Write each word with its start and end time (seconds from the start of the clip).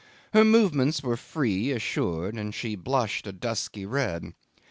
Her 0.33 0.43
movements 0.43 1.03
were 1.03 1.15
free, 1.15 1.69
assured, 1.69 2.33
and 2.33 2.55
she 2.55 2.75
blushed 2.75 3.27
a 3.27 3.31
dusky 3.31 3.85
red. 3.85 4.33